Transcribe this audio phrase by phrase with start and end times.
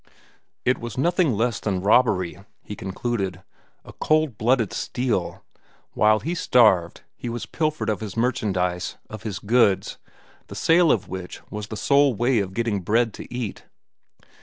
[0.65, 5.45] It was nothing less than robbery, he concluded—a cold blooded steal;
[5.93, 9.99] while he starved, he was pilfered of his merchandise, of his goods,
[10.47, 13.65] the sale of which was the sole way of getting bread to eat.